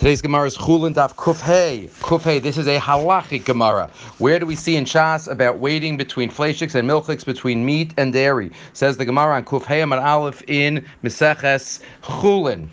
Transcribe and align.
Today's 0.00 0.22
Gemara 0.22 0.46
is 0.46 0.56
Chulin 0.56 0.94
Daf 0.94 1.14
Kufhei. 1.14 1.90
Kufhei, 2.00 2.40
this 2.40 2.56
is 2.56 2.66
a 2.66 2.78
halachic 2.78 3.44
Gemara. 3.44 3.90
Where 4.16 4.38
do 4.38 4.46
we 4.46 4.56
see 4.56 4.76
in 4.76 4.86
Shas 4.86 5.30
about 5.30 5.58
waiting 5.58 5.98
between 5.98 6.30
fleishiks 6.30 6.74
and 6.74 6.88
milchiks, 6.88 7.22
between 7.22 7.66
meat 7.66 7.92
and 7.98 8.10
dairy? 8.10 8.50
Says 8.72 8.96
the 8.96 9.04
Gemara 9.04 9.34
on 9.34 9.44
Kufhei 9.44 9.82
Amar 9.82 10.00
Aleph 10.00 10.42
in 10.46 10.86
Meseches 11.04 11.82
Chulin. 12.02 12.70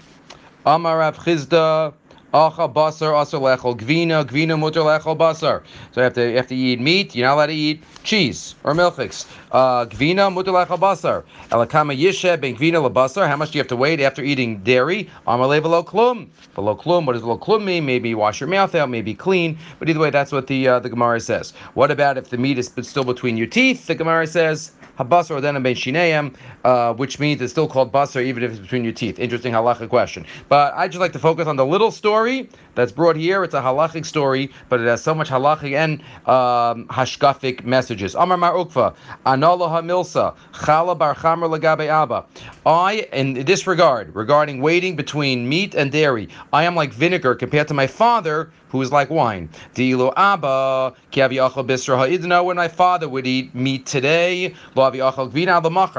Amar 0.65 0.99
Rav 0.99 1.17
Chisda 1.17 1.93
Acha 2.37 2.71
basar 2.71 3.19
asar 3.19 3.39
lechol 3.39 3.75
gvina 3.75 4.23
gvina 4.23 4.55
lechol 4.59 5.17
basar. 5.17 5.63
So 5.91 6.01
you 6.01 6.03
have 6.03 6.13
to 6.13 6.29
you 6.29 6.37
have 6.37 6.45
to 6.47 6.55
eat 6.55 6.79
meat. 6.79 7.15
You're 7.15 7.27
not 7.27 7.33
allowed 7.33 7.47
to 7.47 7.53
eat 7.53 7.83
cheese 8.03 8.53
or 8.63 8.75
milchiks. 8.75 9.25
Uh, 9.51 9.87
gvina 9.87 10.31
mutter 10.31 10.51
lechol 10.51 10.77
basar. 10.77 11.23
Elakama 11.49 11.97
yishe 11.97 12.39
ben 12.39 12.55
gvina 12.55 12.79
labasar. 12.87 13.27
How 13.27 13.37
much 13.37 13.51
do 13.51 13.57
you 13.57 13.61
have 13.61 13.67
to 13.69 13.75
wait 13.75 13.99
after 14.01 14.21
eating 14.21 14.59
dairy? 14.59 15.09
Amalei 15.25 15.63
below 15.63 15.83
klum. 15.83 16.27
Below 16.53 16.75
klum. 16.75 17.07
What 17.07 17.13
does 17.13 17.23
below 17.23 17.39
klum 17.39 17.63
mean? 17.63 17.87
Maybe 17.87 18.13
wash 18.13 18.39
your 18.39 18.49
mouth 18.49 18.75
out. 18.75 18.91
Maybe 18.91 19.15
clean. 19.15 19.57
But 19.79 19.89
either 19.89 19.99
way, 19.99 20.11
that's 20.11 20.31
what 20.31 20.45
the 20.45 20.67
uh, 20.67 20.79
the 20.79 20.89
Gemara 20.89 21.19
says. 21.19 21.53
What 21.73 21.89
about 21.89 22.19
if 22.19 22.29
the 22.29 22.37
meat 22.37 22.59
is 22.59 22.71
still 22.83 23.03
between 23.03 23.35
your 23.37 23.47
teeth? 23.47 23.87
The 23.87 23.95
Gemara 23.95 24.27
says 24.27 24.73
habasar 24.99 25.41
then 25.41 25.61
ben 25.63 25.73
shineim, 25.73 26.35
uh, 26.65 26.93
which 26.93 27.19
means 27.19 27.41
it's 27.41 27.51
still 27.51 27.67
called 27.67 27.91
basar 27.91 28.23
even 28.23 28.43
if 28.43 28.51
it's 28.51 28.59
between 28.59 28.83
your 28.83 28.93
teeth. 28.93 29.17
Interesting 29.17 29.53
halacha 29.53 29.89
question. 29.89 30.23
But 30.49 30.75
I 30.75 30.87
just 30.87 30.99
like 30.99 31.13
to 31.13 31.19
focus 31.19 31.47
on 31.47 31.55
the 31.55 31.65
little 31.65 31.89
story 31.89 32.26
that's 32.75 32.91
brought 32.91 33.15
here. 33.15 33.43
It's 33.43 33.53
a 33.53 33.61
halachic 33.61 34.05
story, 34.05 34.51
but 34.69 34.79
it 34.79 34.87
has 34.87 35.01
so 35.03 35.15
much 35.15 35.29
halachic 35.29 35.73
and 35.73 36.01
um, 36.27 36.87
hashkafic 36.87 37.63
messages. 37.63 38.15
Amar 38.15 38.37
Mar 38.37 38.53
Ukva, 38.53 38.95
Anala 39.25 39.69
Hamilsa, 39.69 40.35
Chala 40.53 40.97
Bar 40.97 41.15
Chamer 41.15 41.49
Lagabe 41.49 41.87
Abba. 41.87 42.25
I, 42.65 43.07
in 43.13 43.45
this 43.45 43.65
regard, 43.65 44.13
regarding 44.13 44.61
waiting 44.61 44.95
between 44.95 45.49
meat 45.49 45.73
and 45.73 45.91
dairy, 45.91 46.29
I 46.53 46.63
am 46.65 46.75
like 46.75 46.93
vinegar 46.93 47.33
compared 47.35 47.67
to 47.69 47.73
my 47.73 47.87
father, 47.87 48.51
who 48.69 48.81
is 48.81 48.91
like 48.91 49.09
wine. 49.09 49.49
Dilu 49.73 50.13
Abba, 50.17 50.93
Bisra 51.11 52.45
when 52.45 52.57
my 52.57 52.67
father 52.67 53.09
would 53.09 53.25
eat 53.25 53.55
meat 53.55 53.85
today, 53.85 54.53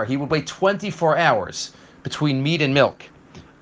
he 0.07 0.17
would 0.17 0.31
wait 0.31 0.47
24 0.47 1.17
hours 1.19 1.73
between 2.03 2.43
meat 2.43 2.63
and 2.63 2.73
milk 2.75 3.05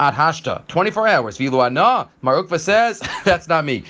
at 0.01 0.15
hashta, 0.15 0.67
24 0.69 1.09
hours. 1.09 1.39
Vilu 1.39 1.65
ana, 1.65 2.09
Mar 2.23 2.43
Ukva 2.43 2.61
says, 2.61 3.01
that's 3.25 3.49
not 3.49 3.65
me. 3.65 3.85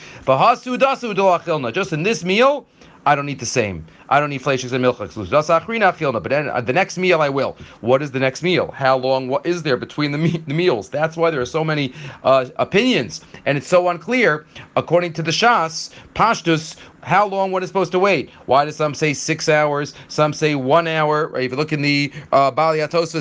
Just 1.73 1.93
in 1.93 2.03
this 2.03 2.25
meal, 2.25 2.67
I 3.07 3.15
don't 3.15 3.29
eat 3.29 3.39
the 3.39 3.47
same. 3.47 3.87
I 4.09 4.21
don't 4.21 4.33
eat 4.33 4.43
fleishiks 4.43 4.73
and 4.73 4.85
milchiks. 4.85 5.15
But 6.23 6.31
then, 6.31 6.49
uh, 6.49 6.61
the 6.61 6.73
next 6.73 6.99
meal 6.99 7.21
I 7.21 7.29
will. 7.29 7.57
What 7.81 8.03
is 8.03 8.11
the 8.11 8.21
next 8.21 8.43
meal? 8.43 8.71
How 8.73 8.97
long? 8.97 9.29
What 9.29 9.45
is 9.47 9.63
there 9.63 9.77
between 9.77 10.13
the, 10.13 10.19
me- 10.19 10.43
the 10.47 10.55
meals? 10.55 10.89
That's 10.89 11.17
why 11.17 11.31
there 11.31 11.41
are 11.41 11.47
so 11.47 11.65
many 11.65 11.93
uh, 12.25 12.47
opinions, 12.57 13.21
and 13.45 13.59
it's 13.59 13.69
so 13.69 13.89
unclear. 13.89 14.47
According 14.77 15.13
to 15.15 15.23
the 15.23 15.31
Shas, 15.31 15.91
Pashtus, 16.15 16.77
how 17.07 17.25
long 17.25 17.53
one 17.53 17.63
is 17.63 17.69
supposed 17.69 17.93
to 17.93 18.01
wait? 18.01 18.31
Why 18.47 18.65
do 18.65 18.73
some 18.73 18.93
say 18.93 19.15
six 19.15 19.49
hours? 19.49 19.95
Some 20.09 20.33
say 20.33 20.57
one 20.57 20.89
hour. 20.89 21.39
If 21.39 21.53
you 21.53 21.57
look 21.57 21.73
in 21.73 21.81
the 21.81 22.13
uh, 22.33 22.51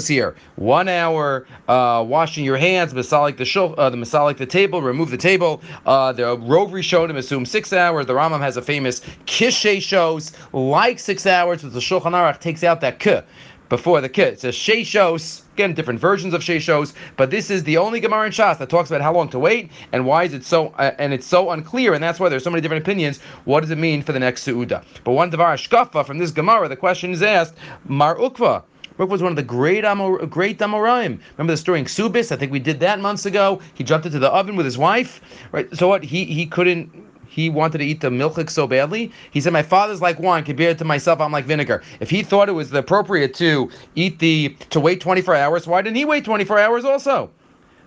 here, 0.08 0.36
one 0.56 0.88
hour 0.88 1.46
uh, 1.68 2.04
washing 2.08 2.44
your 2.44 2.58
hands, 2.58 2.94
masalik 2.94 3.38
the 3.38 3.46
shul, 3.46 3.76
uh, 3.78 3.92
the 3.92 3.98
masalik 3.98 4.38
the 4.38 4.46
table, 4.48 4.82
remove 4.82 5.12
the 5.12 5.18
table. 5.18 5.62
Uh, 5.86 6.12
the 6.12 6.24
Rov 6.24 6.72
Rishonim 6.72 7.16
assume 7.16 7.46
six 7.46 7.74
hours. 7.74 8.08
The 8.08 8.14
Rambam 8.14 8.40
has 8.40 8.58
a 8.58 8.62
famous 8.64 9.02
kishe 9.28 9.80
shows 9.84 10.32
like 10.76 11.00
six 11.00 11.26
hours, 11.26 11.62
but 11.64 11.72
the 11.72 11.80
Shulchan 11.80 12.12
Aruch 12.12 12.42
takes 12.42 12.62
out 12.62 12.82
that 12.82 13.00
k 13.00 13.24
before 13.70 14.02
the 14.02 14.10
k. 14.10 14.24
It 14.24 14.42
says 14.42 14.56
sheshos. 14.56 15.42
Again, 15.54 15.74
different 15.74 16.02
versions 16.02 16.34
of 16.34 16.42
sheshos, 16.42 16.92
but 17.16 17.32
this 17.32 17.50
is 17.50 17.64
the 17.64 17.78
only 17.78 18.02
Gemara 18.02 18.26
in 18.26 18.34
Shas 18.34 18.58
that 18.58 18.70
talks 18.70 18.90
about 18.90 19.02
how 19.02 19.14
long 19.14 19.30
to 19.30 19.40
wait 19.40 19.72
and 19.94 20.06
why 20.06 20.26
is 20.26 20.34
it 20.34 20.44
so 20.44 20.74
uh, 20.78 20.92
and 21.00 21.14
it's 21.14 21.26
so 21.26 21.52
unclear, 21.52 21.94
and 21.94 22.04
that's 22.04 22.20
why 22.20 22.28
there's 22.28 22.44
so 22.44 22.50
many 22.50 22.62
different 22.62 22.84
opinions. 22.84 23.22
What 23.46 23.62
does 23.62 23.72
it 23.72 23.78
mean 23.78 24.02
for 24.02 24.12
the 24.12 24.20
next 24.20 24.46
Seuda? 24.46 24.84
But 25.06 25.14
one 25.14 25.30
Devar 25.30 25.56
Ashkafa 25.56 26.06
from 26.06 26.18
this 26.18 26.32
Gemara, 26.32 26.68
the 26.68 26.76
question 26.76 27.12
is 27.12 27.22
asked, 27.22 27.56
Mar 27.86 28.18
Ukva. 28.18 28.64
Ruk 28.98 29.10
was 29.10 29.22
one 29.22 29.32
of 29.32 29.38
the 29.38 29.44
great 29.44 29.86
Amor, 29.86 30.26
great 30.26 30.58
Amoraim. 30.60 31.20
Remember 31.38 31.54
the 31.54 31.58
story 31.58 31.80
in 31.80 31.86
Subis? 31.86 32.34
I 32.34 32.36
think 32.36 32.52
we 32.52 32.60
did 32.60 32.82
that 32.82 33.00
months 33.00 33.26
ago. 33.26 33.62
He 33.74 33.84
jumped 33.84 34.06
into 34.06 34.20
the 34.20 34.30
oven 34.30 34.56
with 34.58 34.66
his 34.66 34.78
wife. 34.78 35.22
Right. 35.54 35.74
So 35.76 35.88
what? 35.88 36.04
He 36.04 36.26
he 36.26 36.46
couldn't 36.46 36.90
he 37.28 37.50
wanted 37.50 37.80
to 37.80 37.86
eat 37.86 38.02
the 38.02 38.10
milchik 38.10 38.50
so 38.50 38.68
badly. 38.68 39.12
He 39.32 39.42
said, 39.42 39.54
"My 39.54 39.64
father's 39.64 40.02
like 40.02 40.20
wine 40.20 40.44
compared 40.44 40.78
to 40.80 40.86
myself. 40.86 41.20
I'm 41.20 41.32
like 41.32 41.46
vinegar." 41.46 41.82
If 42.00 42.10
he 42.10 42.24
thought 42.24 42.50
it 42.50 42.54
was 42.54 42.74
appropriate 42.74 43.34
to 43.36 43.70
eat 43.96 44.20
the 44.20 44.56
to 44.70 44.80
wait 44.80 45.02
24 45.02 45.36
hours, 45.36 45.68
why 45.68 45.82
didn't 45.82 45.98
he 45.98 46.06
wait 46.06 46.26
24 46.26 46.60
hours 46.60 46.86
also? 46.86 47.30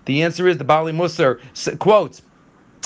The 0.05 0.23
answer 0.23 0.47
is 0.47 0.57
the 0.57 0.63
Bali 0.63 0.91
Musar 0.91 1.39
quotes. 1.79 2.21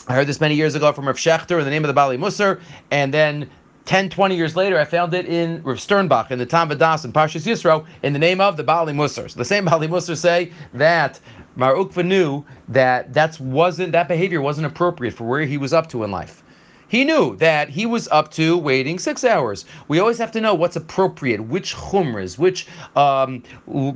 I 0.07 0.13
heard 0.15 0.27
this 0.27 0.41
many 0.41 0.55
years 0.55 0.75
ago 0.75 0.91
from 0.91 1.07
Rav 1.07 1.15
Shechter 1.15 1.59
in 1.59 1.63
the 1.63 1.71
name 1.71 1.83
of 1.85 1.87
the 1.87 1.93
Bali 1.93 2.17
Musar, 2.17 2.59
and 2.91 3.13
then 3.13 3.49
10, 3.85 4.09
20 4.09 4.35
years 4.35 4.55
later, 4.55 4.79
I 4.79 4.85
found 4.85 5.13
it 5.13 5.25
in 5.25 5.61
Rav 5.63 5.77
Sternbuch 5.77 6.31
in 6.31 6.39
the 6.39 6.45
Tam 6.45 6.69
Vadas 6.69 7.03
and 7.03 7.13
Parshas 7.13 7.45
Yisro 7.45 7.85
in 8.01 8.13
the 8.13 8.19
name 8.19 8.39
of 8.39 8.55
the 8.55 8.63
Bali 8.63 8.93
Musar. 8.93 9.29
So 9.29 9.37
the 9.37 9.45
same 9.45 9.65
Bali 9.65 9.87
Musar 9.87 10.15
say 10.15 10.51
that 10.73 11.19
Mar 11.57 11.73
Ukva 11.73 12.05
knew 12.05 12.45
that 12.69 13.13
that 13.13 13.37
wasn't 13.39 13.91
that 13.91 14.07
behavior 14.07 14.41
wasn't 14.41 14.67
appropriate 14.67 15.13
for 15.13 15.25
where 15.25 15.43
he 15.43 15.57
was 15.57 15.73
up 15.73 15.89
to 15.89 16.03
in 16.03 16.11
life. 16.11 16.43
He 16.87 17.03
knew 17.03 17.35
that 17.37 17.69
he 17.69 17.87
was 17.87 18.07
up 18.09 18.29
to 18.33 18.55
waiting 18.55 18.99
six 18.99 19.23
hours. 19.23 19.65
We 19.87 19.99
always 19.99 20.19
have 20.19 20.31
to 20.33 20.39
know 20.39 20.53
what's 20.53 20.75
appropriate, 20.75 21.41
which 21.41 21.75
chumras, 21.75 22.37
which 22.37 22.67
um, 22.95 23.41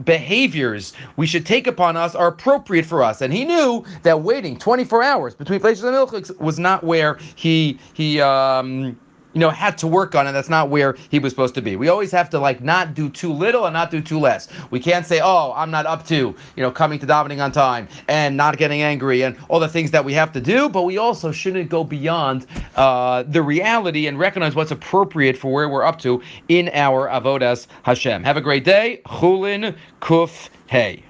behaviors 0.03 0.93
we 1.15 1.27
should 1.27 1.45
take 1.45 1.67
upon 1.67 1.95
us 1.95 2.15
are 2.15 2.27
appropriate 2.27 2.87
for 2.87 3.03
us. 3.03 3.21
And 3.21 3.31
he 3.31 3.45
knew 3.45 3.85
that 4.01 4.23
waiting 4.23 4.57
24 4.57 5.03
hours 5.03 5.35
between 5.35 5.59
fleishiks 5.59 5.83
and 5.83 5.95
milchiks 5.95 6.35
was 6.39 6.57
not 6.57 6.83
where 6.83 7.19
he 7.35 7.77
he 7.93 8.19
um, 8.19 8.97
you 9.37 9.41
know, 9.41 9.51
had 9.51 9.77
to 9.77 9.85
work 9.85 10.15
on, 10.15 10.25
and 10.25 10.35
that's 10.35 10.49
not 10.49 10.71
where 10.71 10.97
he 11.11 11.19
was 11.19 11.31
supposed 11.31 11.53
to 11.53 11.61
be. 11.61 11.75
We 11.75 11.89
always 11.89 12.09
have 12.09 12.27
to 12.31 12.39
like 12.39 12.63
not 12.63 12.95
do 12.95 13.07
too 13.07 13.31
little 13.31 13.65
and 13.65 13.73
not 13.73 13.91
do 13.91 14.01
too 14.01 14.19
less. 14.19 14.47
We 14.71 14.79
can't 14.79 15.05
say, 15.05 15.19
oh, 15.23 15.53
I'm 15.55 15.69
not 15.69 15.85
up 15.85 16.07
to, 16.07 16.15
you 16.15 16.63
know, 16.63 16.71
coming 16.71 16.97
to 16.97 17.05
davening 17.05 17.39
on 17.39 17.51
time 17.51 17.87
and 18.07 18.35
not 18.35 18.57
getting 18.57 18.81
angry 18.81 19.21
and 19.21 19.37
all 19.47 19.59
the 19.59 19.67
things 19.67 19.91
that 19.91 20.03
we 20.03 20.11
have 20.13 20.31
to 20.31 20.41
do, 20.41 20.69
but 20.69 20.85
we 20.85 20.97
also 20.97 21.31
shouldn't 21.31 21.69
go 21.69 21.83
beyond 21.83 22.47
uh, 22.77 23.21
the 23.27 23.43
reality 23.43 24.07
and 24.07 24.17
recognize 24.17 24.55
what's 24.55 24.71
appropriate 24.71 25.37
for 25.37 25.53
where 25.53 25.69
we're 25.69 25.83
up 25.83 25.99
to 25.99 26.19
in 26.47 26.71
our 26.73 27.07
avodas 27.07 27.67
Hashem. 27.83 28.23
Have 28.23 28.37
a 28.37 28.41
great 28.41 28.63
day. 28.63 29.01
Chulin 29.05 29.75
Kuf 30.01 30.49
Hey. 30.65 31.03